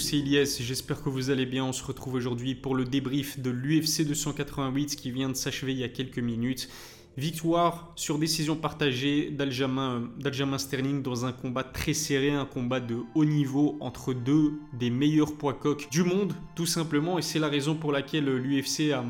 c'est 0.00 0.16
Ilyes, 0.16 0.46
j'espère 0.60 1.02
que 1.02 1.08
vous 1.08 1.30
allez 1.30 1.46
bien. 1.46 1.64
On 1.64 1.72
se 1.72 1.84
retrouve 1.84 2.14
aujourd'hui 2.14 2.54
pour 2.54 2.74
le 2.74 2.84
débrief 2.84 3.38
de 3.38 3.50
l'UFC 3.50 4.06
288 4.06 4.96
qui 4.96 5.10
vient 5.10 5.28
de 5.28 5.34
s'achever 5.34 5.72
il 5.72 5.78
y 5.78 5.84
a 5.84 5.88
quelques 5.88 6.18
minutes. 6.18 6.68
Victoire 7.16 7.92
sur 7.96 8.18
décision 8.18 8.56
partagée 8.56 9.30
d'Aljamain 9.30 10.58
Sterling 10.58 11.02
dans 11.02 11.26
un 11.26 11.32
combat 11.32 11.64
très 11.64 11.92
serré, 11.92 12.30
un 12.30 12.46
combat 12.46 12.80
de 12.80 12.98
haut 13.14 13.24
niveau 13.24 13.76
entre 13.80 14.14
deux 14.14 14.54
des 14.72 14.90
meilleurs 14.90 15.36
poids 15.36 15.54
coqs 15.54 15.90
du 15.90 16.02
monde, 16.02 16.32
tout 16.56 16.66
simplement. 16.66 17.18
Et 17.18 17.22
c'est 17.22 17.38
la 17.38 17.48
raison 17.48 17.74
pour 17.74 17.92
laquelle 17.92 18.24
l'UFC 18.24 18.92
a, 18.92 19.04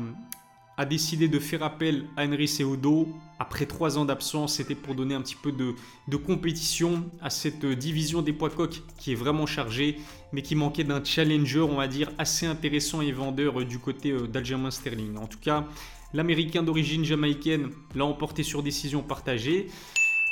a 0.77 0.85
décidé 0.85 1.27
de 1.27 1.39
faire 1.39 1.63
appel 1.63 2.05
à 2.17 2.25
Henry 2.25 2.47
Cejudo 2.47 3.07
après 3.39 3.65
trois 3.65 3.97
ans 3.97 4.05
d'absence. 4.05 4.55
C'était 4.55 4.75
pour 4.75 4.95
donner 4.95 5.15
un 5.15 5.21
petit 5.21 5.35
peu 5.35 5.51
de, 5.51 5.75
compétition 6.17 7.03
à 7.21 7.29
cette 7.29 7.65
division 7.65 8.21
des 8.21 8.33
poids 8.33 8.49
coqs 8.49 8.81
qui 8.97 9.11
est 9.11 9.15
vraiment 9.15 9.45
chargée, 9.45 9.97
mais 10.31 10.41
qui 10.41 10.55
manquait 10.55 10.83
d'un 10.83 11.03
challenger, 11.03 11.61
on 11.61 11.75
va 11.75 11.87
dire, 11.87 12.09
assez 12.17 12.45
intéressant 12.45 13.01
et 13.01 13.11
vendeur 13.11 13.65
du 13.65 13.79
côté 13.79 14.11
euh, 14.11 14.27
d'Aljamain 14.27 14.71
Sterling. 14.71 15.17
En 15.17 15.27
tout 15.27 15.39
cas, 15.39 15.67
l'Américain 16.13 16.63
d'origine 16.63 17.03
jamaïcaine 17.03 17.69
l'a 17.95 18.05
emporté 18.05 18.43
sur 18.43 18.63
décision 18.63 19.01
partagée. 19.01 19.67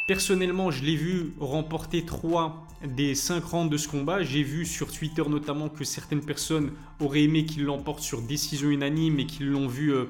Personnellement, 0.09 0.71
je 0.71 0.83
l'ai 0.83 0.95
vu 0.95 1.33
remporter 1.39 2.03
3 2.03 2.65
des 2.83 3.13
5 3.13 3.43
rounds 3.43 3.71
de 3.71 3.77
ce 3.77 3.87
combat. 3.87 4.23
J'ai 4.23 4.41
vu 4.41 4.65
sur 4.65 4.91
Twitter 4.91 5.21
notamment 5.29 5.69
que 5.69 5.83
certaines 5.83 6.25
personnes 6.25 6.71
auraient 6.99 7.21
aimé 7.21 7.45
qu'il 7.45 7.65
l'emporte 7.65 8.01
sur 8.01 8.23
décision 8.23 8.71
unanime 8.71 9.19
et 9.19 9.27
qu'ils 9.27 9.51
l'ont 9.51 9.67
vu 9.67 9.93
euh, 9.93 10.05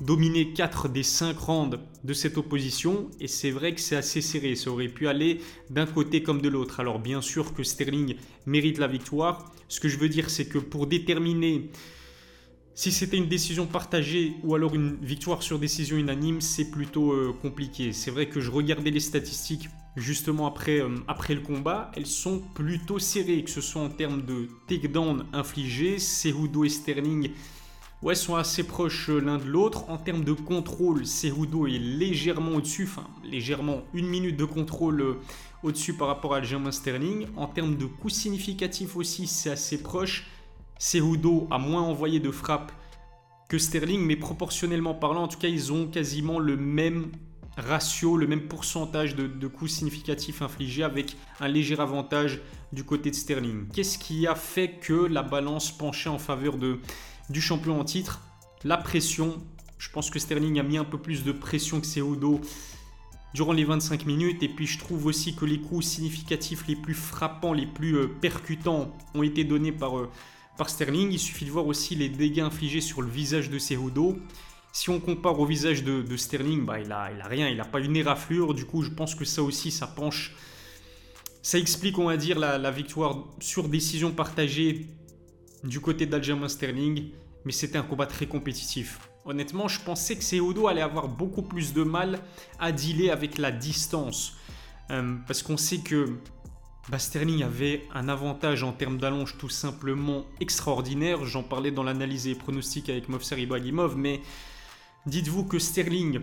dominer 0.00 0.52
4 0.54 0.88
des 0.88 1.04
5 1.04 1.38
rounds 1.38 1.78
de 2.02 2.12
cette 2.12 2.36
opposition. 2.36 3.08
Et 3.20 3.28
c'est 3.28 3.52
vrai 3.52 3.76
que 3.76 3.80
c'est 3.80 3.94
assez 3.94 4.20
serré. 4.20 4.56
Ça 4.56 4.72
aurait 4.72 4.88
pu 4.88 5.06
aller 5.06 5.40
d'un 5.70 5.86
côté 5.86 6.20
comme 6.24 6.42
de 6.42 6.48
l'autre. 6.48 6.80
Alors 6.80 6.98
bien 6.98 7.20
sûr 7.20 7.54
que 7.54 7.62
Sterling 7.62 8.16
mérite 8.46 8.78
la 8.78 8.88
victoire. 8.88 9.52
Ce 9.68 9.78
que 9.78 9.88
je 9.88 9.98
veux 9.98 10.08
dire, 10.08 10.30
c'est 10.30 10.46
que 10.46 10.58
pour 10.58 10.88
déterminer 10.88 11.70
si 12.76 12.90
c'était 12.90 13.16
une 13.16 13.28
décision 13.28 13.66
partagée 13.66 14.34
ou 14.42 14.56
alors 14.56 14.74
une 14.74 14.96
victoire 15.00 15.44
sur 15.44 15.60
décision 15.60 15.96
unanime, 15.96 16.40
c'est 16.40 16.70
plutôt 16.72 17.12
euh, 17.12 17.32
compliqué. 17.40 17.92
C'est 17.92 18.10
vrai 18.10 18.28
que 18.28 18.40
je 18.40 18.50
regardais 18.50 18.90
les 18.90 19.00
statistiques 19.00 19.68
justement 19.94 20.48
après, 20.48 20.80
euh, 20.80 20.96
après 21.06 21.34
le 21.34 21.40
combat, 21.40 21.92
elles 21.94 22.06
sont 22.06 22.42
plutôt 22.54 22.98
serrées, 22.98 23.44
que 23.44 23.50
ce 23.50 23.60
soit 23.60 23.80
en 23.80 23.90
termes 23.90 24.22
de 24.22 24.48
takedown 24.66 25.24
infligés, 25.32 26.00
Cejudo 26.00 26.64
et 26.64 26.68
Sterling 26.68 27.30
ouais, 28.02 28.16
sont 28.16 28.34
assez 28.34 28.64
proches 28.64 29.08
euh, 29.08 29.20
l'un 29.20 29.38
de 29.38 29.44
l'autre. 29.44 29.88
En 29.88 29.96
termes 29.96 30.24
de 30.24 30.32
contrôle, 30.32 31.06
Cejudo 31.06 31.68
est 31.68 31.78
légèrement 31.78 32.56
au-dessus, 32.56 32.88
enfin 32.90 33.06
légèrement 33.22 33.82
une 33.94 34.08
minute 34.08 34.36
de 34.36 34.44
contrôle 34.44 35.18
au-dessus 35.62 35.94
par 35.94 36.08
rapport 36.08 36.34
à 36.34 36.42
Germain 36.42 36.72
Sterling. 36.72 37.28
En 37.36 37.46
termes 37.46 37.76
de 37.76 37.86
coups 37.86 38.14
significatifs 38.14 38.96
aussi, 38.96 39.28
c'est 39.28 39.50
assez 39.50 39.80
proche. 39.80 40.26
Cejudo 40.84 41.48
a 41.50 41.56
moins 41.56 41.80
envoyé 41.80 42.20
de 42.20 42.30
frappes 42.30 42.70
que 43.48 43.56
Sterling, 43.56 44.02
mais 44.04 44.16
proportionnellement 44.16 44.92
parlant, 44.92 45.22
en 45.22 45.28
tout 45.28 45.38
cas, 45.38 45.48
ils 45.48 45.72
ont 45.72 45.86
quasiment 45.86 46.38
le 46.38 46.58
même 46.58 47.10
ratio, 47.56 48.18
le 48.18 48.26
même 48.26 48.48
pourcentage 48.48 49.16
de, 49.16 49.46
coups 49.46 49.70
significatifs 49.70 50.42
infligés 50.42 50.82
avec 50.82 51.16
un 51.40 51.48
léger 51.48 51.80
avantage 51.80 52.42
du 52.74 52.84
côté 52.84 53.10
de 53.10 53.14
Sterling. 53.14 53.66
Qu'est-ce 53.72 53.96
qui 53.96 54.26
a 54.26 54.34
fait 54.34 54.72
que 54.72 54.92
la 54.92 55.22
balance 55.22 55.72
penchait 55.72 56.10
en 56.10 56.18
faveur 56.18 56.58
du 56.58 57.40
champion 57.40 57.80
en 57.80 57.84
titre? 57.84 58.20
La 58.62 58.76
pression. 58.76 59.42
Je 59.78 59.88
pense 59.88 60.10
que 60.10 60.18
Sterling 60.18 60.60
a 60.60 60.62
mis 60.62 60.76
un 60.76 60.84
peu 60.84 60.98
plus 60.98 61.24
de 61.24 61.32
pression 61.32 61.80
que 61.80 61.86
Cejudo 61.86 62.42
durant 63.32 63.52
les 63.52 63.64
25 63.64 64.04
minutes. 64.04 64.42
Et 64.42 64.48
puis 64.50 64.66
je 64.66 64.78
trouve 64.78 65.06
aussi 65.06 65.34
que 65.34 65.46
les 65.46 65.60
coups 65.60 65.86
significatifs 65.86 66.66
les 66.68 66.76
plus 66.76 66.94
frappants, 66.94 67.54
les 67.54 67.66
plus 67.66 67.96
euh, 67.96 68.06
percutants 68.06 68.92
ont 69.14 69.22
été 69.22 69.44
donnés 69.44 69.72
par, 69.72 69.98
euh, 69.98 70.10
par 70.56 70.68
Sterling. 70.68 71.10
Il 71.12 71.18
suffit 71.18 71.44
de 71.44 71.50
voir 71.50 71.66
aussi 71.66 71.94
les 71.94 72.08
dégâts 72.08 72.40
infligés 72.40 72.80
sur 72.80 73.02
le 73.02 73.08
visage 73.08 73.50
de 73.50 73.58
Cejudo. 73.58 74.18
Si 74.72 74.90
on 74.90 74.98
compare 74.98 75.38
au 75.38 75.46
visage 75.46 75.84
de, 75.84 76.16
Sterling, 76.16 76.64
bah, 76.64 76.80
il, 76.80 76.90
a, 76.90 77.10
rien, 77.24 77.48
il 77.48 77.56
n'a 77.56 77.64
pas 77.64 77.80
une 77.80 77.96
éraflure. 77.96 78.54
Du 78.54 78.64
coup, 78.64 78.82
je 78.82 78.90
pense 78.90 79.14
que 79.14 79.24
ça 79.24 79.42
aussi, 79.42 79.70
ça 79.70 79.86
penche. 79.86 80.34
Ça 81.42 81.58
explique, 81.58 81.98
on 81.98 82.06
va 82.06 82.16
dire, 82.16 82.38
la, 82.38 82.70
victoire 82.70 83.24
sur 83.38 83.68
décision 83.68 84.10
partagée 84.10 84.86
du 85.62 85.80
côté 85.80 86.06
d'Aljamain 86.06 86.48
Sterling. 86.48 87.10
Mais 87.44 87.52
c'était 87.52 87.78
un 87.78 87.82
combat 87.82 88.06
très 88.06 88.26
compétitif. 88.26 88.98
Honnêtement, 89.26 89.68
je 89.68 89.80
pensais 89.80 90.16
que 90.16 90.24
Cejudo 90.24 90.66
allait 90.66 90.82
avoir 90.82 91.08
beaucoup 91.08 91.42
plus 91.42 91.72
de 91.72 91.82
mal 91.82 92.20
à 92.58 92.72
dealer 92.72 93.10
avec 93.10 93.38
la 93.38 93.52
distance. 93.52 94.36
Euh, 94.90 95.14
parce 95.26 95.42
qu'on 95.42 95.56
sait 95.56 95.78
que 95.78 96.18
Sterling 96.98 97.42
avait 97.42 97.82
un 97.94 98.08
avantage 98.08 98.62
en 98.62 98.72
termes 98.72 98.98
d'allonge 98.98 99.36
tout 99.38 99.48
simplement 99.48 100.24
extraordinaire. 100.40 101.24
J'en 101.24 101.42
parlais 101.42 101.70
dans 101.70 101.82
l'analyse 101.82 102.26
et 102.26 102.34
pronostic 102.34 102.88
avec 102.88 103.08
Movsar 103.08 103.38
Ibrahimov, 103.38 103.96
mais 103.96 104.20
dites-vous 105.06 105.44
que 105.44 105.58
Sterling 105.58 106.20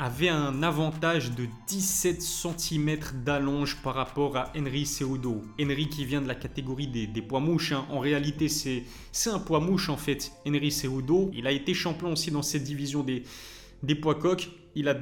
avait 0.00 0.28
un 0.28 0.62
avantage 0.64 1.30
de 1.32 1.46
17 1.68 2.20
cm 2.20 2.98
d'allonge 3.24 3.80
par 3.82 3.94
rapport 3.94 4.36
à 4.36 4.52
Henry 4.56 4.84
Cejudo. 4.84 5.42
Henry 5.60 5.88
qui 5.88 6.04
vient 6.04 6.20
de 6.20 6.26
la 6.26 6.34
catégorie 6.34 6.88
des, 6.88 7.22
poids 7.22 7.40
mouches. 7.40 7.72
Hein. 7.72 7.86
En 7.90 8.00
réalité, 8.00 8.48
c'est 8.48 8.84
un 9.26 9.38
poids 9.38 9.60
mouche 9.60 9.88
en 9.88 9.96
fait, 9.96 10.32
Henry 10.46 10.72
Cejudo. 10.72 11.30
Il 11.32 11.46
a 11.46 11.52
été 11.52 11.72
champion 11.72 12.12
aussi 12.12 12.32
dans 12.32 12.42
cette 12.42 12.64
division 12.64 13.04
des, 13.04 13.22
des 13.84 13.94
poids 13.94 14.16
coqs. 14.16 14.50
Il 14.74 14.88
a 14.88 14.96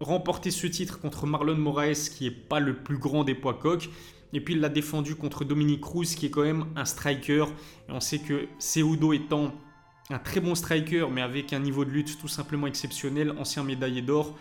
remporté 0.00 0.50
ce 0.50 0.66
titre 0.66 1.00
contre 1.00 1.26
Marlon 1.26 1.56
Moraes, 1.56 2.10
qui 2.14 2.24
n'est 2.24 2.30
pas 2.30 2.60
le 2.60 2.76
plus 2.76 2.98
grand 2.98 3.24
des 3.24 3.34
poids 3.34 3.54
coqs. 3.54 3.88
Et 4.32 4.40
puis 4.40 4.54
il 4.54 4.60
l'a 4.60 4.68
défendu 4.68 5.14
contre 5.14 5.44
Dominique 5.44 5.80
Cruz, 5.80 6.06
qui 6.16 6.26
est 6.26 6.30
quand 6.30 6.42
même 6.42 6.66
un 6.76 6.84
striker. 6.84 7.46
Et 7.88 7.92
on 7.92 8.00
sait 8.00 8.18
que 8.18 8.46
Seudo 8.58 9.12
étant 9.12 9.52
un 10.10 10.18
très 10.18 10.40
bon 10.40 10.54
striker, 10.54 11.06
mais 11.10 11.22
avec 11.22 11.52
un 11.52 11.58
niveau 11.58 11.84
de 11.84 11.90
lutte 11.90 12.18
tout 12.18 12.28
simplement 12.28 12.66
exceptionnel, 12.66 13.32
ancien 13.38 13.62
médaillé 13.62 14.02
d'or. 14.02 14.36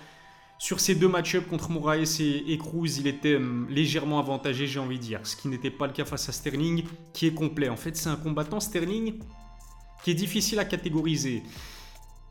Sur 0.59 0.79
ces 0.79 0.95
deux 0.95 1.07
match-ups 1.07 1.47
contre 1.47 1.69
Moraes 1.69 2.19
et, 2.19 2.57
Cruz, 2.57 2.97
il 2.97 3.07
était 3.07 3.35
hum, 3.35 3.67
légèrement 3.69 4.19
avantagé, 4.19 4.65
j'ai 4.65 4.79
envie 4.79 4.97
de 4.97 5.03
dire. 5.03 5.19
Ce 5.23 5.35
qui 5.35 5.47
n'était 5.47 5.69
pas 5.69 5.87
le 5.87 5.93
cas 5.93 6.05
face 6.05 6.27
à 6.29 6.31
Sterling, 6.31 6.83
qui 7.13 7.27
est 7.27 7.33
complet. 7.33 7.69
En 7.69 7.75
fait, 7.75 7.95
c'est 7.95 8.09
un 8.09 8.15
combattant 8.15 8.59
Sterling 8.59 9.19
qui 10.03 10.11
est 10.11 10.15
difficile 10.15 10.59
à 10.59 10.65
catégoriser 10.65 11.43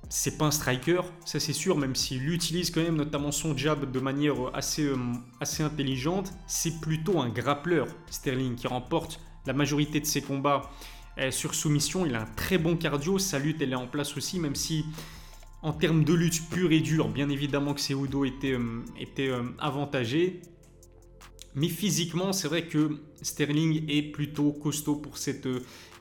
c'est 0.09 0.39
pas 0.39 0.47
un 0.47 0.51
striker, 0.51 1.01
ça 1.25 1.41
c'est 1.41 1.53
sûr, 1.53 1.77
même 1.77 1.95
s'il 1.95 2.33
utilise 2.33 2.71
quand 2.71 2.83
même 2.83 2.97
notamment 2.97 3.33
son 3.33 3.57
jab 3.57 3.91
de 3.91 4.01
manière 4.01 4.35
assez, 4.55 4.85
euh, 4.85 4.97
assez 5.41 5.63
intelligente, 5.63 6.33
c'est 6.47 6.81
plutôt 6.81 7.21
un 7.21 7.29
grappleur, 7.29 7.89
Sterling, 8.11 8.55
qui 8.55 8.67
remporte 8.67 9.21
la 9.47 9.53
majorité 9.53 10.01
de 10.01 10.07
ses 10.07 10.23
combats 10.23 10.71
euh, 11.19 11.31
sur 11.31 11.55
soumission. 11.55 12.07
Il 12.07 12.15
a 12.15 12.23
un 12.23 12.29
très 12.37 12.59
bon 12.59 12.77
cardio, 12.77 13.19
sa 13.19 13.39
lutte 13.39 13.61
elle 13.61 13.73
est 13.73 13.77
en 13.77 13.89
place 13.89 14.17
aussi, 14.17 14.39
même 14.39 14.55
si 14.55 14.85
en 15.63 15.73
termes 15.73 16.05
de 16.05 16.15
lutte 16.15 16.49
pure 16.51 16.71
et 16.71 16.81
dure, 16.81 17.09
bien 17.09 17.29
évidemment 17.29 17.75
que 17.75 17.81
Cejudo 17.81 18.25
était, 18.25 18.53
euh, 18.53 18.85
était 19.01 19.33
avantagé. 19.59 20.41
Mais 21.57 21.69
physiquement, 21.69 22.33
c'est 22.33 22.49
vrai 22.49 22.67
que 22.67 22.99
Sterling 23.23 23.85
est 23.89 24.13
plutôt 24.13 24.53
costaud 24.53 24.97
pour 24.97 25.17
cette 25.17 25.49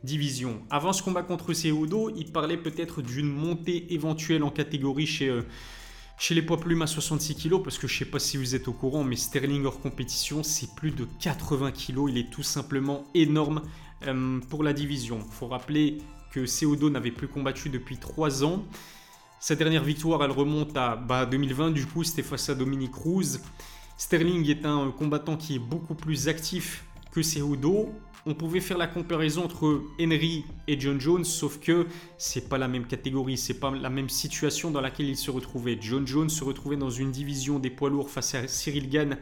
division. 0.03 0.61
Avant 0.69 0.93
ce 0.93 1.01
combat 1.01 1.23
contre 1.23 1.53
Cejudo, 1.53 2.11
il 2.15 2.31
parlait 2.31 2.57
peut-être 2.57 3.01
d'une 3.01 3.29
montée 3.29 3.93
éventuelle 3.93 4.43
en 4.43 4.51
catégorie 4.51 5.07
chez, 5.07 5.29
euh, 5.29 5.41
chez 6.17 6.35
les 6.35 6.41
poids 6.41 6.59
plumes 6.59 6.81
à 6.81 6.87
66 6.87 7.35
kg, 7.35 7.63
parce 7.63 7.77
que 7.77 7.87
je 7.87 7.93
ne 7.93 7.99
sais 7.99 8.11
pas 8.11 8.19
si 8.19 8.35
vous 8.37 8.53
êtes 8.53 8.67
au 8.67 8.73
courant, 8.73 9.03
mais 9.03 9.15
Sterling 9.15 9.65
hors 9.65 9.79
compétition, 9.79 10.43
c'est 10.43 10.75
plus 10.75 10.91
de 10.91 11.07
80 11.21 11.71
kg. 11.71 12.09
Il 12.09 12.17
est 12.17 12.29
tout 12.29 12.43
simplement 12.43 13.05
énorme 13.13 13.61
euh, 14.05 14.39
pour 14.49 14.61
la 14.61 14.73
division. 14.73 15.19
Il 15.25 15.33
faut 15.33 15.47
rappeler 15.47 15.99
que 16.31 16.45
Cejudo 16.45 16.89
n'avait 16.89 17.11
plus 17.11 17.27
combattu 17.27 17.69
depuis 17.69 17.97
3 17.97 18.43
ans. 18.43 18.65
Sa 19.39 19.55
dernière 19.55 19.83
victoire, 19.83 20.23
elle 20.23 20.31
remonte 20.31 20.75
à 20.75 20.95
bah, 20.95 21.25
2020, 21.25 21.71
du 21.71 21.85
coup, 21.85 22.03
c'était 22.03 22.23
face 22.23 22.49
à 22.49 22.55
Dominique 22.55 22.91
Cruz. 22.91 23.39
Sterling 23.97 24.49
est 24.49 24.65
un 24.65 24.91
combattant 24.91 25.37
qui 25.37 25.55
est 25.55 25.59
beaucoup 25.59 25.95
plus 25.95 26.27
actif 26.27 26.85
que 27.11 27.21
Cejudo 27.21 27.93
on 28.27 28.33
pouvait 28.33 28.59
faire 28.59 28.77
la 28.77 28.87
comparaison 28.87 29.43
entre 29.43 29.83
Henry 30.01 30.45
et 30.67 30.79
John 30.79 30.99
Jones, 30.99 31.23
sauf 31.23 31.59
que 31.59 31.85
c'est 32.17 32.49
pas 32.49 32.57
la 32.57 32.67
même 32.67 32.85
catégorie, 32.87 33.37
c'est 33.37 33.59
pas 33.59 33.69
la 33.69 33.91
même 33.91 34.09
situation 34.09 34.71
dans 34.71 34.81
laquelle 34.81 35.07
il 35.07 35.17
se 35.17 35.29
retrouvait. 35.29 35.77
John 35.79 36.07
Jones 36.07 36.29
se 36.29 36.43
retrouvait 36.43 36.75
dans 36.75 36.89
une 36.89 37.11
division 37.11 37.59
des 37.59 37.69
poids 37.69 37.91
lourds 37.91 38.09
face 38.09 38.33
à 38.33 38.47
Cyril 38.47 38.89
Gann, 38.89 39.17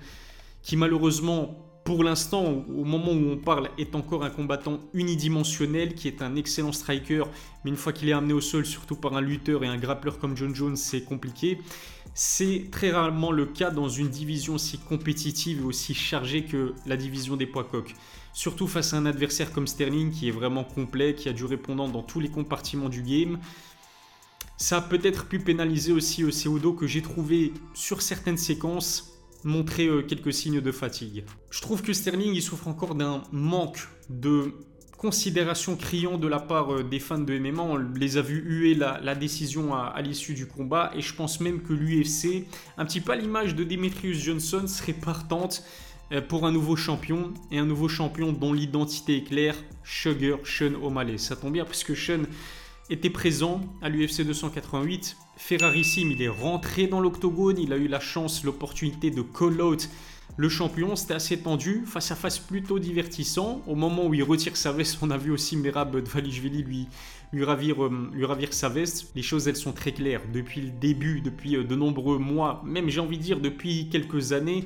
qui 0.62 0.78
malheureusement, 0.78 1.58
pour 1.84 2.02
l'instant, 2.02 2.46
au 2.46 2.86
moment 2.86 3.12
où 3.12 3.30
on 3.30 3.38
parle, 3.38 3.70
est 3.78 3.94
encore 3.94 4.24
un 4.24 4.30
combattant 4.30 4.80
unidimensionnel, 4.94 5.96
qui 5.96 6.08
est 6.08 6.22
un 6.22 6.38
excellent 6.38 6.72
striker, 6.72 7.26
mais 7.66 7.72
une 7.72 7.78
fois 7.78 7.92
qu'il 7.92 8.08
est 8.08 8.14
amené 8.14 8.32
au 8.32 8.40
sol, 8.40 8.66
surtout 8.66 8.96
par 8.96 9.18
un 9.18 9.22
lutteur 9.22 9.66
et 9.66 9.68
un 9.68 9.78
grappleur 9.78 10.18
comme 10.18 10.38
John 10.38 10.56
Jones, 10.56 10.78
c'est 10.78 11.04
compliqué. 11.04 11.60
C'est 12.16 12.68
très 12.72 12.92
rarement 12.92 13.32
le 13.32 13.48
cas 13.48 13.72
dans 13.72 13.90
une 13.90 14.10
division 14.10 14.56
aussi 14.56 14.78
compétitive 14.78 15.62
et 15.62 15.64
aussi 15.64 15.96
chargée 15.96 16.46
que 16.46 16.74
la 16.86 16.96
division 16.96 17.36
des 17.38 17.48
poids 17.48 17.64
coqs. 17.64 17.96
Surtout 18.34 18.68
face 18.68 18.94
à 18.94 18.98
un 18.98 19.06
adversaire 19.08 19.52
comme 19.52 19.66
Sterling 19.66 20.12
qui 20.12 20.28
est 20.28 20.32
vraiment 20.32 20.64
complet, 20.64 21.16
qui 21.16 21.28
a 21.28 21.34
du 21.34 21.46
répondant 21.46 21.90
dans 21.90 22.04
tous 22.04 22.20
les 22.20 22.30
compartiments 22.30 22.90
du 22.90 23.02
game. 23.02 23.40
Ça 24.58 24.78
a 24.78 24.82
peut-être 24.82 25.26
pu 25.26 25.40
pénaliser 25.40 25.92
aussi 25.92 26.22
Cejudo 26.32 26.74
que 26.74 26.86
j'ai 26.86 27.02
trouvé 27.02 27.52
sur 27.74 28.02
certaines 28.02 28.38
séquences 28.38 29.14
montrer 29.44 29.88
euh, 29.88 30.04
quelques 30.04 30.34
signes 30.34 30.62
de 30.62 30.72
fatigue. 30.72 31.26
Je 31.50 31.62
trouve 31.62 31.82
que 31.82 31.94
Sterling 31.94 32.34
il 32.34 32.42
souffre 32.42 32.68
encore 32.68 32.96
d'un 32.96 33.24
manque 33.32 33.88
de 34.10 34.54
considération 35.04 35.76
criante 35.76 36.22
de 36.22 36.30
la 36.30 36.40
part 36.40 36.74
euh, 36.74 36.82
des 36.82 37.00
fans 37.00 37.20
de 37.20 37.38
MMA. 37.38 37.62
On 37.62 37.76
les 37.76 38.16
a 38.16 38.22
vus 38.22 38.42
huer 38.42 38.74
la, 38.74 39.16
décision 39.16 39.76
à, 39.76 40.02
l'issue 40.02 40.34
du 40.34 40.48
combat. 40.48 40.94
Et 40.96 41.02
je 41.02 41.14
pense 41.14 41.42
même 41.42 41.62
que 41.62 41.74
l'UFC, 41.74 42.46
un 42.78 42.86
petit 42.86 43.02
peu 43.02 43.12
à 43.12 43.18
l'image 43.18 43.54
de 43.54 43.66
Demetrius 43.66 44.18
Johnson, 44.24 44.64
serait 44.66 44.94
partante 44.94 45.66
euh, 46.14 46.22
pour 46.22 46.46
un 46.46 46.54
nouveau 46.54 46.78
champion. 46.78 47.34
Et 47.52 47.58
un 47.58 47.66
nouveau 47.66 47.90
champion 47.90 48.32
dont 48.32 48.54
l'identité 48.54 49.18
est 49.18 49.24
claire, 49.24 49.58
Sugar 49.84 50.40
Sean 50.46 50.74
O'Malley. 50.82 51.18
Ça 51.18 51.36
tombe 51.36 51.52
bien 51.52 51.66
parce 51.66 51.84
que 51.84 51.96
Sean 51.96 52.24
était 52.90 53.10
présent 53.10 53.60
à 53.82 53.90
l'UFC 53.90 54.22
288. 54.22 55.18
Ferrarissime, 55.36 56.12
il 56.12 56.22
est 56.22 56.30
rentré 56.30 56.88
dans 56.88 57.02
l'octogone. 57.02 57.58
Il 57.58 57.74
a 57.74 57.78
eu 57.78 57.90
la 57.90 58.00
chance, 58.00 58.46
l'opportunité 58.46 59.12
de 59.12 59.22
call-out 59.22 59.90
le 60.38 60.50
champion. 60.50 60.96
C'était 60.96 61.14
assez 61.14 61.40
tendu, 61.40 61.84
face 61.86 62.12
à 62.12 62.16
face 62.16 62.40
plutôt 62.40 62.80
divertissant. 62.80 63.62
Au 63.68 63.76
moment 63.76 64.08
où 64.08 64.14
il 64.14 64.24
retire 64.24 64.58
sa 64.58 64.72
veste, 64.72 64.98
on 65.02 65.12
a 65.12 65.18
vu 65.18 65.32
aussi 65.32 65.58
Merab 65.58 65.96
Dvalishvili 65.96 66.64
lui, 66.64 66.88
lui, 67.32 67.44
ravir, 67.44 67.84
euh, 67.84 68.10
lui 68.14 68.26
ravir 68.26 68.54
sa 68.54 68.70
veste. 68.70 69.12
Les 69.16 69.22
choses, 69.22 69.48
elles 69.48 69.56
sont 69.56 69.74
très 69.74 69.92
claires. 69.92 70.22
Depuis 70.34 70.62
le 70.62 70.72
début, 70.72 71.22
depuis 71.22 71.56
euh, 71.56 71.64
de 71.64 71.76
nombreux 71.76 72.18
mois, 72.18 72.62
même 72.66 72.90
j'ai 72.90 73.00
envie 73.00 73.18
de 73.18 73.24
dire 73.24 73.40
depuis 73.40 73.90
quelques 73.90 74.34
années, 74.34 74.66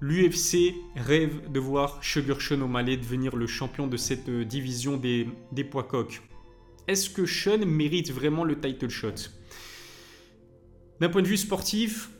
l'UFC 0.00 0.74
rêve 0.96 1.50
de 1.50 1.60
voir 1.60 2.02
Sugar 2.02 2.40
Sean 2.40 2.60
O'Malley 2.60 2.96
devenir 2.96 3.36
le 3.36 3.46
champion 3.46 3.86
de 3.86 3.96
cette 3.96 4.28
euh, 4.28 4.44
division 4.44 4.96
des, 4.96 5.28
des 5.52 5.64
poids 5.64 5.84
coqs. 5.84 6.22
Est-ce 6.88 7.08
que 7.08 7.26
Sean 7.26 7.64
mérite 7.64 8.10
vraiment 8.10 8.44
le 8.44 8.58
title 8.58 8.88
shot? 8.88 9.30
D'un 11.00 11.08
point 11.08 11.22
de 11.22 11.28
vue 11.28 11.36
sportif, 11.36 12.10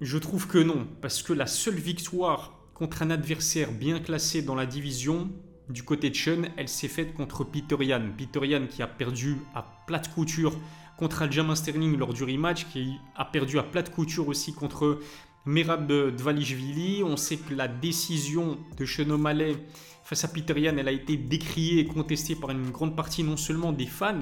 je 0.00 0.18
trouve 0.18 0.46
que 0.46 0.58
non, 0.58 0.86
parce 1.00 1.22
que 1.22 1.32
la 1.32 1.46
seule 1.46 1.76
victoire 1.76 2.52
contre 2.74 3.02
un 3.02 3.10
adversaire 3.10 3.72
bien 3.72 4.00
classé 4.00 4.42
dans 4.42 4.54
la 4.54 4.66
division, 4.66 5.30
du 5.68 5.82
côté 5.82 6.10
de 6.10 6.16
Sean, 6.16 6.42
elle 6.56 6.68
s'est 6.68 6.88
faite 6.88 7.14
contre 7.14 7.44
Peter 7.44 7.76
Yan. 7.80 8.10
Peter 8.16 8.46
Yan 8.46 8.66
qui 8.66 8.82
a 8.82 8.86
perdu 8.86 9.38
à 9.54 9.62
plate 9.86 10.12
couture 10.12 10.58
contre 10.98 11.22
Aljamain 11.22 11.54
Sterling 11.54 11.96
lors 11.96 12.12
du 12.12 12.24
rematch, 12.24 12.66
qui 12.70 12.98
a 13.16 13.24
perdu 13.24 13.58
à 13.58 13.62
plate 13.62 13.90
couture 13.90 14.28
aussi 14.28 14.52
contre 14.52 15.00
Merab 15.46 15.90
Dvalishvili. 16.16 17.02
On 17.02 17.16
sait 17.16 17.36
que 17.36 17.54
la 17.54 17.68
décision 17.68 18.58
de 18.76 18.84
Sean 18.84 19.08
O'Malley 19.10 19.56
face 20.04 20.24
à 20.24 20.28
Peter 20.28 20.58
Yan, 20.60 20.76
elle 20.76 20.88
a 20.88 20.92
été 20.92 21.16
décriée 21.16 21.80
et 21.80 21.86
contestée 21.86 22.34
par 22.34 22.50
une 22.50 22.70
grande 22.70 22.94
partie 22.94 23.24
non 23.24 23.38
seulement 23.38 23.72
des 23.72 23.86
fans 23.86 24.20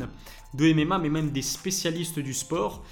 de 0.54 0.72
MMA, 0.72 0.98
mais 0.98 1.08
même 1.08 1.30
des 1.30 1.42
spécialistes 1.42 2.20
du 2.20 2.34
sport. 2.34 2.84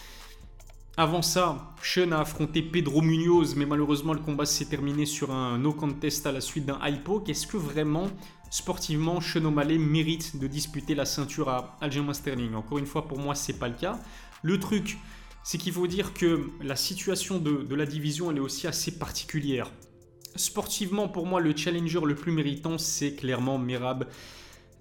Avant 1.00 1.23
ça, 1.23 1.73
Sean 1.82 2.12
a 2.12 2.19
affronté 2.19 2.61
Pedro 2.61 3.00
Munoz, 3.00 3.55
mais 3.56 3.64
malheureusement 3.64 4.12
le 4.12 4.20
combat 4.20 4.44
s'est 4.44 4.67
terminé 4.67 5.06
sur 5.06 5.31
un 5.31 5.56
no 5.56 5.73
contest 5.73 6.26
à 6.26 6.31
la 6.31 6.43
suite 6.43 6.67
d'un 6.67 6.79
high 6.82 7.02
poke. 7.02 7.31
Est-ce 7.31 7.47
que 7.47 7.56
vraiment, 7.56 8.08
sportivement, 8.50 9.19
Sean 9.23 9.47
O'Malley 9.47 9.79
mérite 9.79 10.38
de 10.38 10.47
disputer 10.47 10.94
la 10.94 11.06
ceinture 11.06 11.49
à 11.49 11.79
Aljamain 11.81 12.12
Sterling? 12.12 12.52
Encore 12.52 12.76
une 12.76 12.85
fois, 12.85 13.08
pour 13.08 13.19
moi, 13.19 13.35
c'est 13.35 13.58
pas 13.58 13.69
le 13.69 13.76
cas. 13.76 13.99
Le 14.43 14.61
truc, 14.61 14.99
c'est 15.43 15.56
qu'il 15.56 15.73
faut 15.73 15.87
dire 15.87 16.12
que 16.12 16.50
la 16.61 16.76
situation 16.76 17.38
de, 17.38 17.75
la 17.75 17.87
division, 17.87 18.31
elle 18.31 18.37
est 18.37 18.41
aussi 18.41 18.67
assez 18.67 18.99
particulière. 18.99 19.70
Sportivement, 20.37 21.08
pour 21.08 21.25
moi, 21.25 21.41
le 21.41 21.56
challenger 21.56 22.00
le 22.05 22.14
plus 22.14 22.31
méritant, 22.31 22.76
c'est 22.76 23.14
clairement 23.14 23.56
Merab 23.56 24.06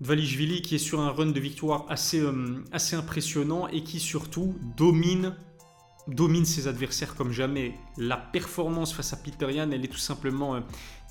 Dvalishvili, 0.01 0.63
qui 0.63 0.75
est 0.75 0.79
sur 0.79 0.99
un 0.99 1.11
run 1.11 1.27
de 1.27 1.39
victoire 1.39 1.85
assez, 1.87 2.19
euh, 2.19 2.61
assez 2.73 2.97
impressionnant 2.97 3.69
et 3.69 3.85
qui 3.85 4.01
surtout 4.01 4.53
domine 4.75 5.33
domine 6.09 6.45
ses 6.45 6.67
adversaires 6.67 7.15
comme 7.15 7.31
jamais. 7.31 7.73
La 7.97 8.17
performance 8.17 8.93
face 8.93 9.13
à 9.13 9.17
Peter 9.17 9.51
Yan, 9.51 9.71
elle 9.71 9.83
est 9.83 9.89
tout 9.89 9.97
simplement 9.97 10.55
euh, 10.55 10.61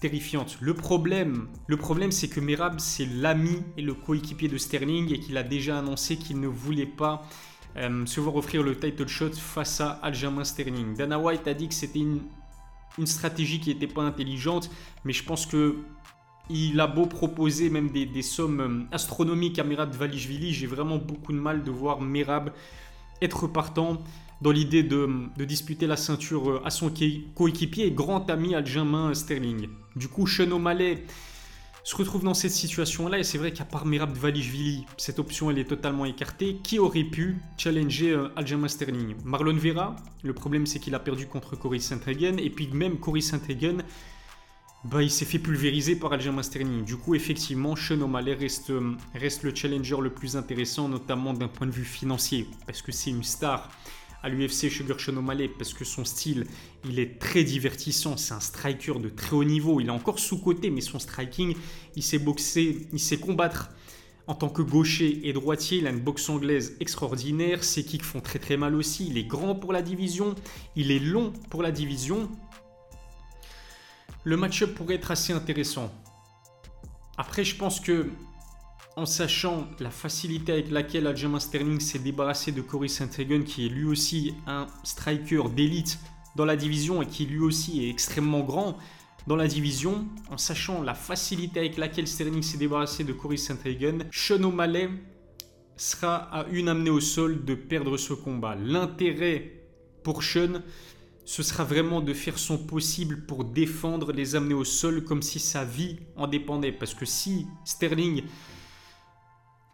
terrifiante. 0.00 0.59
Le 0.61 0.75
problème, 0.75 1.49
le 1.67 1.77
problème 1.77 2.12
c'est 2.12 2.29
que 2.29 2.41
Merab, 2.41 2.79
c'est 2.79 3.06
l'ami 3.06 3.62
et 3.77 3.83
le 3.83 3.95
coéquipier 3.95 4.49
de 4.49 4.59
Sterling 4.59 5.12
et 5.12 5.21
qu'il 5.21 5.37
a 5.37 5.43
déjà 5.43 5.79
annoncé 5.79 6.17
qu'il 6.17 6.41
ne 6.41 6.49
voulait 6.49 6.87
pas 6.87 7.23
euh, 7.77 8.06
se 8.06 8.21
voir 8.21 8.37
offrir 8.37 8.62
le 8.62 8.79
title 8.79 9.09
shot 9.09 9.33
face 9.33 9.81
à 9.81 9.91
Aljamain 9.91 10.45
Sterling. 10.45 10.95
Dana 10.95 11.19
White 11.19 11.47
a 11.47 11.55
dit 11.55 11.69
que 11.69 11.75
c'était 11.75 12.00
une, 12.00 12.21
stratégie 13.05 13.61
qui 13.61 13.73
n'était 13.73 13.87
pas 13.87 14.03
intelligente, 14.03 14.71
mais 15.05 15.12
je 15.12 15.23
pense 15.23 15.47
que 15.47 15.77
il 16.50 16.81
a 16.81 16.89
beau 16.89 17.06
proposer 17.06 17.71
même 17.71 17.91
des, 17.91 18.23
sommes 18.23 18.61
euh, 18.61 18.95
astronomiques 18.95 19.59
à 19.61 19.65
Merab 19.65 19.95
Valishvili, 19.95 20.53
j'ai 20.53 20.67
vraiment 20.67 20.97
beaucoup 20.97 21.33
de 21.33 21.39
mal 21.39 21.62
de 21.62 21.71
voir 21.71 22.00
Merab 22.00 22.50
être 23.21 23.47
partant 23.47 23.99
dans 24.40 24.50
l'idée 24.50 24.82
de, 24.82 25.08
disputer 25.44 25.87
la 25.87 25.96
ceinture 25.96 26.50
euh, 26.50 26.62
à 26.64 26.70
son 26.70 26.93
coéquipier 27.35 27.87
et 27.87 27.90
grand 27.90 28.29
ami 28.31 28.55
Aljamain 28.55 29.14
Sterling. 29.14 29.69
Du 29.96 30.08
coup, 30.08 30.26
Sean 30.26 30.50
O'Malley 30.50 31.05
se 31.82 31.96
retrouve 31.96 32.23
dans 32.23 32.35
cette 32.35 32.52
situation-là 32.52 33.19
et 33.19 33.25
c'est 33.25 33.38
vrai 33.38 33.52
qu'à 33.52 33.64
part 33.64 33.87
Merab 33.87 34.12
Dvalishvili, 34.12 34.85
cette 34.99 35.19
option 35.19 35.50
elle 35.50 35.58
est 35.58 35.64
totalement 35.64 36.05
écartée. 36.05 36.58
Qui 36.62 36.79
aurait 36.79 37.05
pu 37.05 37.38
challenger 37.56 38.11
euh, 38.11 38.29
Aljamain 38.37 38.69
Sterling? 38.69 39.14
Marlon 39.25 39.56
Vera, 39.56 39.96
le 40.23 40.35
problème 40.35 40.67
c'est 40.67 40.79
qu'il 40.79 40.94
a 40.94 40.99
perdu 40.99 41.26
contre 41.26 41.56
Cory 41.56 41.81
Saint-Hagen 41.81 42.37
et 42.38 42.50
puis 42.50 42.69
même 42.69 42.99
Cory 42.99 43.23
Saint-Hagen 43.23 43.79
bah, 44.85 45.02
il 45.02 45.11
s'est 45.11 45.25
fait 45.25 45.40
pulvériser 45.40 45.96
par 45.96 46.12
Aljamain 46.12 46.43
Sterling. 46.43 46.85
Du 46.85 46.96
coup, 46.96 47.14
effectivement, 47.17 47.75
Sean 47.75 48.00
O'Malley 48.00 48.35
reste, 48.35 48.70
euh, 48.70 48.94
reste 49.14 49.43
le 49.43 49.52
challenger 49.52 49.96
le 50.00 50.11
plus 50.11 50.37
intéressant, 50.37 50.88
notamment 50.88 51.32
d'un 51.35 51.49
point 51.49 51.67
de 51.67 51.73
vue 51.73 51.85
financier, 51.85 52.46
parce 52.64 52.81
que 52.81 52.93
c'est 52.93 53.11
une 53.11 53.25
star 53.25 53.69
à 54.23 54.29
l'UFC 54.29 54.70
Sugar 54.70 54.97
O'Malley 55.09 55.49
parce 55.49 55.73
que 55.73 55.85
son 55.85 56.05
style, 56.05 56.47
il 56.85 56.99
est 56.99 57.19
très 57.19 57.44
divertissant. 57.44 58.17
C'est 58.17 58.35
un 58.35 58.41
striker 58.41 58.99
de 59.00 59.09
très 59.09 59.35
haut 59.35 59.44
niveau. 59.44 59.81
Il 59.81 59.88
est 59.88 59.91
encore 59.91 60.19
sous-côté, 60.19 60.70
mais 60.70 60.81
son 60.81 60.99
striking, 60.99 61.55
il 61.97 62.03
sait 62.03 62.19
boxer, 62.19 62.87
il 62.93 63.00
sait 63.00 63.19
combattre. 63.19 63.70
En 64.26 64.35
tant 64.35 64.50
que 64.50 64.61
gaucher 64.61 65.26
et 65.26 65.32
droitier, 65.32 65.79
il 65.79 65.87
a 65.87 65.91
une 65.91 66.00
boxe 66.00 66.29
anglaise 66.29 66.76
extraordinaire. 66.81 67.65
Ses 67.65 67.82
kicks 67.85 68.03
font 68.03 68.20
très 68.20 68.38
très 68.38 68.59
mal 68.59 68.75
aussi. 68.75 69.06
Il 69.09 69.17
est 69.17 69.25
grand 69.25 69.55
pour 69.55 69.73
la 69.73 69.81
division. 69.81 70.35
Il 70.76 70.91
est 70.91 70.99
long 70.99 71.32
pour 71.49 71.62
la 71.62 71.71
division. 71.71 72.29
Le 74.25 74.37
match-up 74.37 74.75
pourrait 74.75 74.97
être 74.97 75.11
assez 75.11 75.32
intéressant. 75.32 75.91
Après, 77.17 77.43
je 77.43 77.56
pense 77.56 77.81
que 77.81 78.11
en 78.99 79.06
sachant 79.06 79.69
la 79.79 79.91
facilité 79.91 80.50
avec 80.50 80.71
laquelle 80.73 81.06
Aljamain 81.06 81.39
Sterling 81.39 81.79
s'est 81.79 82.00
débarrassé 82.00 82.50
de 82.50 82.61
Cory 82.61 82.93
Hagen, 83.17 83.45
qui 83.45 83.67
est 83.67 83.69
lui 83.69 83.85
aussi 83.85 84.35
un 84.49 84.67
striker 84.83 85.45
d'élite 85.55 86.00
dans 86.35 86.45
la 86.45 86.57
division 86.57 87.00
et 87.00 87.07
qui 87.07 87.25
lui 87.25 87.38
aussi 87.38 87.85
est 87.85 87.90
extrêmement 87.90 88.40
grand 88.40 88.76
dans 89.28 89.37
la 89.37 89.47
division, 89.47 90.05
en 90.31 90.37
sachant 90.37 90.83
la 90.83 90.95
facilité 90.95 91.61
avec 91.61 91.76
laquelle 91.76 92.09
Sterling 92.09 92.43
s'est 92.43 92.59
débarrassé 92.59 93.05
de 93.05 93.12
Cory 93.12 93.40
Hagen, 93.64 93.99
Sean 94.11 94.43
O'Malley 94.43 94.90
sera 95.76 96.17
à 96.17 96.49
une 96.49 96.69
amenée 96.69 96.90
au 96.90 97.00
sol 97.00 97.45
de 97.45 97.55
perdre 97.55 97.97
ce 97.99 98.14
combat. 98.14 98.57
L'intérêt 98.57 99.62
pour 100.02 100.25
Sean, 100.25 100.62
ce 101.25 101.45
sera 101.45 101.62
vraiment 101.62 102.00
de 102.00 102.14
faire 102.14 102.37
son 102.37 102.59
possible 102.59 103.26
pour 103.26 103.45
défendre 103.45 104.11
les 104.11 104.35
amener 104.35 104.55
au 104.55 104.64
sol 104.64 105.05
comme 105.05 105.23
si 105.23 105.38
sa 105.38 105.64
vie 105.64 105.99
en 106.17 106.26
dépendait. 106.26 106.73
Parce 106.73 106.95
que 106.95 107.07
si 107.07 107.47
Sterling 107.64 108.25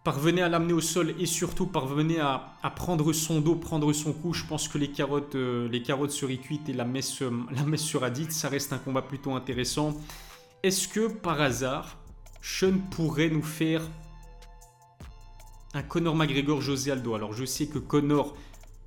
parvenez 0.05 0.43
à 0.43 0.51
l'amener 0.51 0.75
au 0.75 0.83
sol 0.83 1.15
et 1.19 1.25
surtout 1.25 1.67
parvenez 1.67 2.21
à, 2.21 2.59
prendre 2.77 3.13
son 3.15 3.41
dos, 3.41 3.57
prendre 3.57 3.91
son 3.95 4.13
cou. 4.13 4.35
Je 4.35 4.45
pense 4.45 4.69
que 4.69 4.77
les 4.77 4.93
carottes, 4.93 5.35
euh, 5.35 5.67
les 5.69 5.83
carottes 5.83 6.15
et 6.69 6.73
la 6.73 6.85
messe, 6.85 7.23
euh, 7.23 7.31
la 7.51 7.65
messe 7.65 7.97
dite. 8.13 8.33
Ça 8.33 8.49
reste 8.51 8.73
un 8.73 8.79
combat 8.79 9.03
plutôt 9.03 9.33
intéressant. 9.33 9.99
Est-ce 10.63 10.89
que 10.89 11.09
par 11.09 11.41
hasard, 11.41 11.97
Sean 12.43 12.79
pourrait 12.91 13.31
nous 13.31 13.43
faire 13.43 13.83
un 15.73 15.83
Conor 15.83 16.15
McGregor 16.15 16.61
José 16.61 16.93
Aldo? 16.93 17.15
Alors 17.15 17.33
je 17.33 17.47
sais 17.47 17.67
que 17.67 17.79
Conor, 17.79 18.37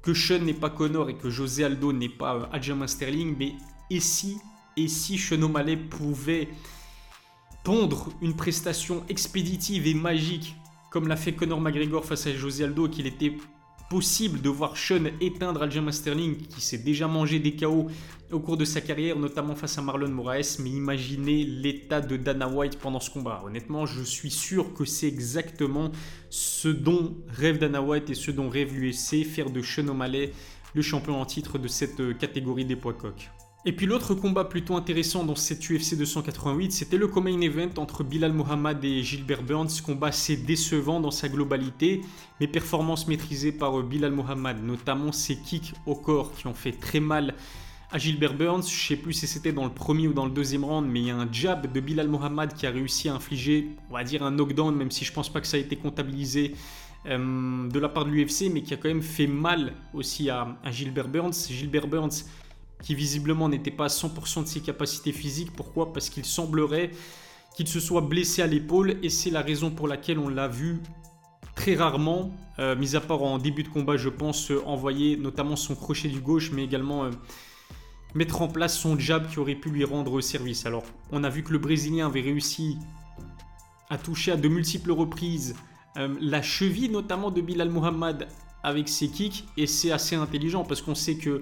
que 0.04 0.14
Sean 0.14 0.40
n'est 0.40 0.54
pas 0.54 0.70
Conor 0.70 1.10
et 1.10 1.16
que 1.16 1.32
José 1.32 1.64
Aldo 1.64 1.94
n'est 1.94 2.10
pas 2.10 2.36
euh, 2.36 2.46
Aljamain 2.52 2.88
Sterling, 2.88 3.36
mais 3.38 3.56
si, 4.00 4.38
et 4.76 4.88
si 4.88 5.18
Sean 5.18 5.42
O'Malley 5.42 5.78
pouvait 5.78 6.50
pondre 7.64 8.10
une 8.22 8.36
prestation 8.36 9.04
expéditive 9.10 9.88
et 9.88 9.96
magique 9.96 10.56
comme 10.98 11.10
l'a 11.10 11.16
fait 11.16 11.34
Conor 11.34 11.62
McGregor 11.62 12.04
face 12.04 12.26
à 12.26 12.34
José 12.34 12.64
Aldo, 12.64 12.88
qu'il 12.88 13.06
était 13.06 13.32
possible 13.88 14.42
de 14.42 14.50
voir 14.50 14.76
Sean 14.76 15.04
éteindre 15.22 15.62
Aljamain 15.62 15.92
Sterling, 15.92 16.38
qui 16.38 16.60
s'est 16.60 16.80
déjà 16.80 17.08
mangé 17.08 17.38
des 17.38 17.56
KO 17.56 17.86
au 18.32 18.40
cours 18.40 18.58
de 18.58 18.66
sa 18.66 18.82
carrière, 18.82 19.16
notamment 19.16 19.54
face 19.54 19.78
à 19.78 19.84
Marlon 19.84 20.10
Moraes. 20.10 20.58
Mais 20.60 20.72
imaginez 20.72 21.44
l'état 21.44 22.02
de 22.02 22.18
Dana 22.18 22.48
White 22.48 22.80
pendant 22.80 23.00
ce 23.00 23.12
combat. 23.12 23.44
Honnêtement, 23.46 23.86
je 23.86 24.02
suis 24.02 24.32
sûr 24.32 24.74
que 24.74 24.86
c'est 24.86 25.08
exactement 25.08 25.92
ce 26.32 26.68
dont 26.68 27.16
rêve 27.28 27.60
Dana 27.60 27.84
White 27.84 28.10
et 28.10 28.16
ce 28.16 28.32
dont 28.32 28.50
rêve 28.50 28.74
l'UFC, 28.74 29.24
faire 29.24 29.52
de 29.52 29.62
Sean 29.62 29.88
O'Malley 29.90 30.32
le 30.74 30.82
champion 30.82 31.22
en 31.22 31.28
titre 31.28 31.60
de 31.60 31.68
cette 31.68 32.18
catégorie 32.18 32.66
des 32.66 32.76
poids 32.76 32.94
coqs. 32.94 33.30
Et 33.66 33.74
puis 33.74 33.86
l'autre 33.86 34.14
combat 34.14 34.46
plutôt 34.46 34.76
intéressant 34.76 35.26
dans 35.26 35.36
cette 35.36 35.70
UFC 35.70 35.98
288, 35.98 36.72
c'était 36.72 36.98
le 36.98 37.08
co-main 37.08 37.42
event 37.42 37.70
entre 37.78 38.04
Bilal 38.04 38.32
Mohamed 38.32 38.84
et 38.84 39.04
Gilbert 39.04 39.44
Burns. 39.44 39.82
Combat 39.86 40.08
assez 40.08 40.38
décevant 40.38 41.02
dans 41.02 41.12
sa 41.12 41.28
globalité, 41.28 42.02
mais 42.40 42.48
performance 42.48 43.08
maîtrisée 43.08 43.52
par 43.52 43.80
euh, 43.80 43.84
Bilal 43.84 44.12
Mohamed, 44.12 44.64
notamment 44.64 45.12
ses 45.12 45.38
kicks 45.38 45.74
au 45.86 45.96
corps 45.96 46.34
qui 46.34 46.48
ont 46.48 46.54
fait 46.54 46.72
très 46.72 47.02
mal 47.02 47.34
à 47.92 47.98
Gilbert 47.98 48.36
Burns. 48.36 48.64
Je 48.64 48.88
sais 48.88 48.96
plus 48.96 49.14
si 49.14 49.28
c'était 49.28 49.52
dans 49.52 49.66
le 49.66 49.72
premier 49.72 50.08
ou 50.08 50.14
dans 50.14 50.26
le 50.26 50.32
deuxième 50.32 50.64
round, 50.64 50.88
mais 50.90 51.02
il 51.02 51.08
y 51.08 51.12
a 51.12 51.18
un 51.18 51.32
jab 51.32 51.72
de 51.72 51.80
Bilal 51.80 52.08
Mohamed 52.08 52.54
qui 52.54 52.68
a 52.68 52.72
réussi 52.72 53.10
à 53.10 53.16
infliger, 53.16 53.70
on 53.90 53.94
va 53.94 54.04
dire, 54.04 54.24
un 54.24 54.32
knockdown, 54.32 54.76
même 54.76 54.92
si 54.92 55.04
je 55.04 55.12
pense 55.12 55.32
pas 55.32 55.42
que 55.42 55.48
ça 55.48 55.58
a 55.58 55.60
été 55.60 55.76
comptabilisé 55.76 56.54
euh, 57.06 57.70
de 57.70 57.80
la 57.80 57.90
part 57.90 58.06
de 58.06 58.12
l'UFC, 58.12 58.52
mais 58.52 58.62
qui 58.62 58.74
a 58.74 58.78
quand 58.78 58.90
même 58.90 59.02
fait 59.02 59.28
mal 59.28 59.74
aussi 59.94 60.30
à, 60.30 60.58
Gilbert 60.72 61.08
Burns. 61.08 61.34
Gilbert 61.50 61.88
Burns 61.88 62.24
qui 62.84 62.96
visiblement 62.96 63.50
n'était 63.50 63.72
pas 63.72 63.86
à 63.86 63.88
100% 63.88 64.44
de 64.44 64.48
ses 64.48 64.62
capacités 64.62 65.12
physiques. 65.12 65.52
Pourquoi? 65.54 65.94
Parce 65.94 66.10
qu'il 66.10 66.26
semblerait 66.26 66.92
qu'il 67.56 67.68
se 67.68 67.80
soit 67.80 68.02
blessé 68.02 68.42
à 68.42 68.48
l'épaule 68.48 68.98
et 69.04 69.10
c'est 69.10 69.32
la 69.32 69.42
raison 69.42 69.72
pour 69.72 69.88
laquelle 69.88 70.20
on 70.20 70.30
l'a 70.30 70.48
vu 70.48 70.80
très 71.56 71.76
rarement, 71.76 72.32
euh, 72.60 72.76
mis 72.76 72.96
à 72.96 73.02
part 73.02 73.24
en 73.24 73.40
début 73.40 73.64
de 73.64 73.70
combat, 73.70 73.98
je 73.98 74.10
pense, 74.10 74.52
envoyer 74.66 75.18
notamment 75.18 75.56
son 75.56 75.76
crochet 75.76 76.08
du 76.08 76.20
gauche, 76.20 76.52
mais 76.52 76.64
également 76.64 77.06
euh, 77.06 77.12
mettre 78.14 78.42
en 78.42 78.48
place 78.48 78.78
son 78.78 78.98
jab 78.98 79.28
qui 79.28 79.40
aurait 79.40 79.56
pu 79.56 79.70
lui 79.70 79.84
rendre 79.84 80.22
service. 80.22 80.66
Alors, 80.68 80.84
on 81.12 81.24
a 81.24 81.30
vu 81.30 81.44
que 81.44 81.52
le 81.52 81.58
Brésilien 81.58 82.06
avait 82.06 82.22
réussi 82.22 82.78
à 83.90 83.98
toucher 83.98 84.34
à 84.34 84.38
de 84.38 84.48
multiples 84.48 84.92
reprises 84.92 85.56
euh, 85.98 86.16
la 86.22 86.42
cheville 86.42 86.90
notamment 86.90 87.32
de 87.32 87.42
Bilal 87.42 87.70
Muhammad 87.70 88.28
avec 88.64 88.90
ses 88.90 89.08
kicks 89.08 89.46
et 89.56 89.66
c'est 89.66 89.92
assez 89.92 90.16
intelligent 90.16 90.64
parce 90.64 90.82
qu'on 90.82 90.96
sait 90.96 91.16
que 91.16 91.42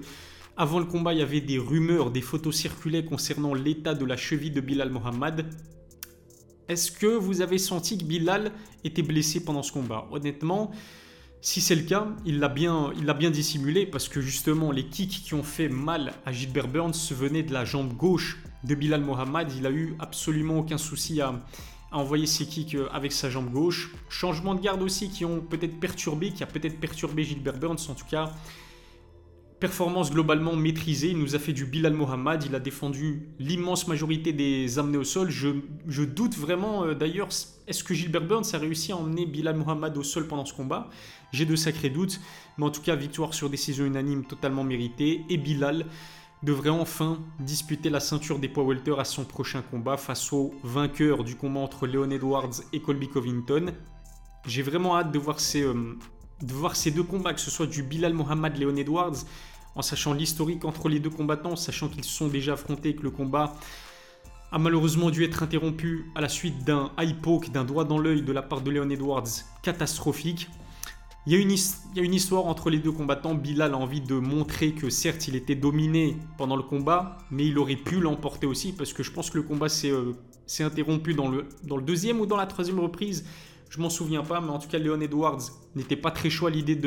avant 0.56 0.78
le 0.78 0.86
combat 0.86 1.12
il 1.12 1.18
y 1.18 1.22
avait 1.22 1.40
des 1.40 1.58
rumeurs, 1.58 2.10
des 2.10 2.22
photos 2.22 2.56
circulaient 2.56 3.04
concernant 3.04 3.54
l'état 3.54 3.94
de 3.94 4.04
la 4.04 4.16
cheville 4.16 4.50
de 4.50 4.60
Bilal 4.60 4.90
Muhammad. 4.90 5.46
Est-ce 6.68 6.90
que 6.90 7.06
vous 7.06 7.42
avez 7.42 7.58
senti 7.58 7.98
que 7.98 8.04
Bilal 8.04 8.52
était 8.82 9.02
blessé 9.02 9.44
pendant 9.44 9.62
ce 9.62 9.70
combat? 9.72 10.06
Honnêtement, 10.10 10.72
si 11.40 11.60
c'est 11.60 11.76
le 11.76 11.82
cas, 11.82 12.08
il 12.24 12.40
l'a 12.40 12.48
bien, 12.48 12.92
bien 13.18 13.30
dissimulé 13.30 13.86
parce 13.86 14.08
que 14.08 14.20
justement 14.20 14.72
les 14.72 14.86
kicks 14.86 15.22
qui 15.24 15.34
ont 15.34 15.44
fait 15.44 15.68
mal 15.68 16.12
à 16.24 16.32
Gilbert 16.32 16.68
Burns 16.68 17.12
venaient 17.12 17.44
de 17.44 17.52
la 17.52 17.64
jambe 17.64 17.92
gauche 17.94 18.38
de 18.64 18.74
Bilal 18.74 19.02
Mohamed. 19.02 19.52
Il 19.56 19.66
a 19.66 19.70
eu 19.70 19.94
absolument 20.00 20.58
aucun 20.58 20.78
souci 20.78 21.20
à, 21.20 21.34
à 21.92 21.98
envoyer 21.98 22.26
ses 22.26 22.46
kicks 22.46 22.74
euh, 22.74 22.88
avec 22.92 23.12
sa 23.12 23.30
jambe 23.30 23.50
gauche. 23.50 23.92
Changement 24.08 24.54
de 24.54 24.60
garde 24.60 24.82
aussi 24.82 25.08
qui 25.08 25.24
ont 25.24 25.40
peut-être 25.40 25.78
perturbé, 25.78 26.32
qui 26.32 26.42
a 26.42 26.46
peut-être 26.46 26.80
perturbé 26.80 27.22
Gilbert 27.22 27.58
Burns 27.58 27.78
en 27.88 27.94
tout 27.94 28.06
cas. 28.10 28.32
Performance 29.58 30.10
globalement 30.10 30.54
maîtrisée, 30.54 31.12
il 31.12 31.18
nous 31.18 31.34
a 31.34 31.38
fait 31.38 31.54
du 31.54 31.64
Bilal 31.64 31.94
Mohamed, 31.94 32.44
il 32.44 32.54
a 32.54 32.60
défendu 32.60 33.30
l'immense 33.38 33.88
majorité 33.88 34.34
des 34.34 34.78
amenés 34.78 34.98
au 34.98 35.04
sol. 35.04 35.30
Je, 35.30 36.02
doute 36.04 36.36
vraiment 36.36 36.84
euh, 36.84 36.94
d'ailleurs, 36.94 37.28
est-ce 37.66 37.82
que 37.82 37.94
Gilbert 37.94 38.26
Burns 38.26 38.44
a 38.52 38.58
réussi 38.58 38.92
à 38.92 38.98
emmener 38.98 39.24
Bilal 39.24 39.56
Mohamed 39.56 39.96
au 39.96 40.02
sol 40.02 40.28
pendant 40.28 40.44
ce 40.44 40.52
combat? 40.52 40.90
J'ai 41.32 41.46
de 41.46 41.56
sacrés 41.56 41.88
doutes, 41.88 42.20
mais 42.58 42.66
en 42.66 42.70
tout 42.70 42.82
cas 42.82 42.96
victoire 42.96 43.32
sur 43.32 43.48
décision 43.48 43.86
unanime 43.86 44.26
totalement 44.26 44.62
méritée. 44.62 45.24
Et 45.30 45.38
Bilal 45.38 45.86
devrait 46.42 46.68
enfin 46.68 47.18
disputer 47.40 47.88
la 47.88 48.00
ceinture 48.00 48.38
des 48.38 48.48
poids 48.50 48.64
welter 48.64 48.96
à 48.98 49.04
son 49.04 49.24
prochain 49.24 49.62
combat 49.62 49.96
face 49.96 50.34
au 50.34 50.54
vainqueur 50.64 51.24
du 51.24 51.34
combat 51.34 51.60
entre 51.60 51.86
Leon 51.86 52.10
Edwards 52.10 52.60
et 52.74 52.80
Colby 52.80 53.08
Covington. 53.08 53.72
J'ai 54.46 54.62
vraiment 54.62 54.98
hâte 54.98 55.12
de 55.12 55.18
voir 55.18 55.40
ces... 55.40 55.62
Euh, 55.62 55.96
de 56.42 56.52
voir 56.52 56.76
ces 56.76 56.90
deux 56.90 57.02
combats, 57.02 57.32
que 57.32 57.40
ce 57.40 57.50
soit 57.50 57.66
du 57.66 57.82
Bilal 57.82 58.12
Mohamed 58.12 58.56
Léon 58.56 58.76
Edwards, 58.76 59.24
en 59.74 59.82
sachant 59.82 60.12
l'historique 60.12 60.64
entre 60.64 60.88
les 60.88 61.00
deux 61.00 61.10
combattants, 61.10 61.56
sachant 61.56 61.88
qu'ils 61.88 62.04
se 62.04 62.10
sont 62.10 62.28
déjà 62.28 62.54
affrontés 62.54 62.90
et 62.90 62.96
que 62.96 63.02
le 63.02 63.10
combat 63.10 63.54
a 64.52 64.58
malheureusement 64.58 65.10
dû 65.10 65.24
être 65.24 65.42
interrompu 65.42 66.06
à 66.14 66.20
la 66.20 66.28
suite 66.28 66.64
d'un 66.64 66.90
high 66.98 67.16
poke, 67.20 67.50
d'un 67.50 67.64
doigt 67.64 67.84
dans 67.84 67.98
l'œil 67.98 68.22
de 68.22 68.32
la 68.32 68.42
part 68.42 68.60
de 68.60 68.70
Léon 68.70 68.88
Edwards 68.90 69.28
catastrophique. 69.62 70.48
Il 71.26 71.32
y, 71.32 71.36
a 71.36 71.40
une, 71.40 72.14
histoire 72.14 72.46
entre 72.46 72.70
les 72.70 72.78
deux 72.78 72.92
combattants. 72.92 73.34
Bilal 73.34 73.74
a 73.74 73.76
envie 73.76 74.00
de 74.00 74.14
montrer 74.14 74.70
que 74.70 74.88
certes 74.90 75.26
il 75.26 75.34
était 75.34 75.56
dominé 75.56 76.16
pendant 76.38 76.54
le 76.54 76.62
combat, 76.62 77.18
mais 77.32 77.44
il 77.46 77.58
aurait 77.58 77.74
pu 77.74 77.98
l'emporter 77.98 78.46
aussi 78.46 78.72
parce 78.72 78.92
que 78.92 79.02
je 79.02 79.10
pense 79.10 79.30
que 79.30 79.38
le 79.38 79.42
combat 79.42 79.68
s'est 79.68 79.90
euh, 79.90 80.12
interrompu 80.60 81.14
dans 81.14 81.28
le 81.28 81.82
deuxième 81.82 82.20
ou 82.20 82.26
dans 82.26 82.36
la 82.36 82.46
troisième 82.46 82.78
reprise. 82.78 83.24
Je 83.76 83.82
m'en 83.82 83.90
souviens 83.90 84.22
pas, 84.22 84.40
mais 84.40 84.48
en 84.48 84.58
tout 84.58 84.68
cas, 84.68 84.78
Leon 84.78 85.02
Edwards 85.02 85.42
n'était 85.74 85.96
pas 85.96 86.10
très 86.10 86.30
chaud 86.30 86.46
à 86.46 86.50
l'idée 86.50 86.80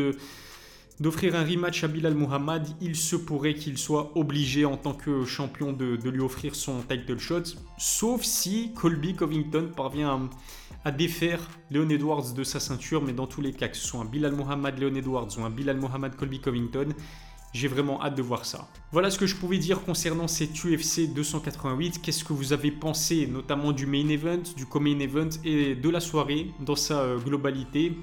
d'offrir 0.99 1.35
un 1.35 1.43
rematch 1.43 1.83
à 1.83 1.87
Bilal 1.87 2.15
Muhammad. 2.15 2.67
Il 2.81 2.95
se 2.95 3.15
pourrait 3.15 3.53
qu'il 3.53 3.77
soit 3.77 4.11
obligé 4.17 4.65
en 4.65 4.75
tant 4.75 4.93
que 4.93 5.23
champion 5.23 5.71
de, 5.71 5.99
lui 6.09 6.19
offrir 6.19 6.55
son 6.55 6.81
title 6.81 7.19
shot, 7.19 7.43
sauf 7.77 8.23
si 8.23 8.73
Colby 8.73 9.13
Covington 9.13 9.69
parvient 9.75 10.29
à, 10.83 10.91
défaire 10.91 11.47
Leon 11.69 11.89
Edwards 11.89 12.33
de 12.33 12.43
sa 12.43 12.59
ceinture, 12.59 13.03
mais 13.03 13.13
dans 13.13 13.27
tous 13.27 13.41
les 13.41 13.53
cas, 13.53 13.67
que 13.67 13.77
ce 13.77 13.85
soit 13.85 14.01
un 14.01 14.05
Bilal 14.05 14.33
Muhammad 14.33 14.79
Leon 14.79 14.95
Edwards 14.95 15.29
ou 15.37 15.43
un 15.43 15.51
Bilal 15.51 15.77
Muhammad 15.77 16.15
Colby 16.15 16.39
Covington, 16.39 16.95
j'ai 17.53 17.67
vraiment 17.67 18.01
hâte 18.01 18.15
de 18.15 18.21
voir 18.21 18.45
ça. 18.45 18.67
Voilà 18.91 19.09
ce 19.09 19.17
que 19.17 19.25
je 19.25 19.35
pouvais 19.35 19.57
dire 19.57 19.81
concernant 19.81 20.27
cet 20.27 20.63
UFC 20.63 21.11
288. 21.13 22.01
Qu'est-ce 22.01 22.23
que 22.23 22.33
vous 22.33 22.53
avez 22.53 22.71
pensé 22.71 23.27
notamment 23.27 23.71
du 23.71 23.85
main 23.85 24.07
event, 24.09 24.41
du 24.55 24.65
co-main 24.65 24.99
event 24.99 25.29
et 25.43 25.75
de 25.75 25.89
la 25.89 25.99
soirée 25.99 26.51
dans 26.59 26.75
sa 26.75 27.01
euh, 27.01 27.17
globalité? 27.17 27.97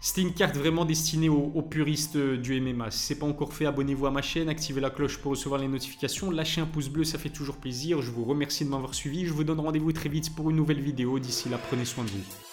C'était 0.00 0.20
une 0.20 0.34
carte 0.34 0.56
vraiment 0.56 0.84
destinée 0.84 1.30
aux, 1.30 1.62
puristes 1.62 2.16
euh, 2.16 2.36
du 2.36 2.60
MMA. 2.60 2.90
Si 2.90 3.06
ce 3.06 3.12
n'est 3.14 3.20
pas 3.20 3.26
encore 3.26 3.54
fait, 3.54 3.64
abonnez-vous 3.64 4.06
à 4.06 4.10
ma 4.10 4.20
chaîne, 4.20 4.50
activez 4.50 4.80
la 4.80 4.90
cloche 4.90 5.18
pour 5.18 5.30
recevoir 5.30 5.60
les 5.60 5.68
notifications, 5.68 6.30
lâchez 6.30 6.60
un 6.60 6.66
pouce 6.66 6.90
bleu, 6.90 7.04
ça 7.04 7.18
fait 7.18 7.30
toujours 7.30 7.56
plaisir. 7.56 8.02
Je 8.02 8.10
vous 8.10 8.24
remercie 8.24 8.64
de 8.64 8.70
m'avoir 8.70 8.94
suivi. 8.94 9.24
Je 9.24 9.32
vous 9.32 9.44
donne 9.44 9.60
rendez-vous 9.60 9.92
très 9.92 10.10
vite 10.10 10.34
pour 10.34 10.50
une 10.50 10.56
nouvelle 10.56 10.80
vidéo. 10.80 11.18
D'ici 11.18 11.48
là, 11.48 11.58
prenez 11.58 11.86
soin 11.86 12.04
de 12.04 12.10
vous. 12.10 12.43